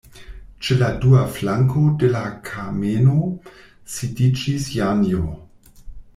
[0.67, 3.19] Ĉe la dua flanko de la kameno
[3.99, 5.23] sidiĝis Janjo.